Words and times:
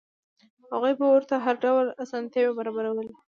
هغوی 0.71 0.93
به 0.99 1.05
ورته 1.09 1.35
هر 1.45 1.55
ډول 1.63 1.85
اسانتیاوې 2.03 2.57
برابرولې. 2.59 3.11